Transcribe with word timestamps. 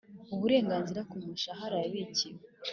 Uburenganzira 0.35 1.01
ku 1.09 1.15
mushahara 1.25 1.77
yabikiwe 1.83 2.41